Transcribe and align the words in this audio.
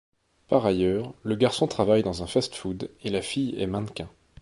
Par 0.47 0.65
ailleurs 0.65 1.13
le 1.21 1.35
garçon 1.35 1.67
travaille 1.67 2.01
dans 2.01 2.23
un 2.23 2.25
fast-food 2.25 2.89
et 3.03 3.11
la 3.11 3.21
fille 3.21 3.53
est 3.61 3.67
mannequin. 3.67 4.09